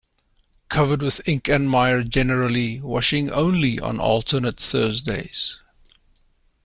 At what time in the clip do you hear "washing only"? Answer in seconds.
2.81-3.79